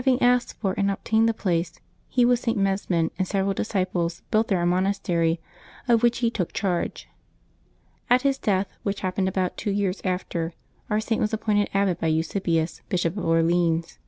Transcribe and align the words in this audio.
Having 0.00 0.22
asked 0.22 0.54
for 0.60 0.72
and 0.78 0.90
obtained 0.90 1.28
the 1.28 1.34
place, 1.34 1.78
he 2.08 2.24
with 2.24 2.46
Mesmin 2.46 3.10
and 3.18 3.28
several 3.28 3.52
disciples 3.52 4.22
built 4.30 4.48
there 4.48 4.62
a 4.62 4.64
monastery, 4.64 5.40
of 5.86 6.02
which 6.02 6.20
he 6.20 6.30
took 6.30 6.54
charge. 6.54 7.06
At 8.08 8.22
his 8.22 8.38
death, 8.38 8.68
which 8.82 9.02
happened 9.02 9.28
about 9.28 9.58
two 9.58 9.70
years 9.70 10.00
after, 10.06 10.54
our 10.88 11.00
Saint 11.00 11.20
was 11.20 11.34
appointed 11.34 11.68
abbot 11.74 12.00
by 12.00 12.06
Eusebius, 12.06 12.80
Bishop 12.88 13.18
of 13.18 13.26
Orleans. 13.26 13.98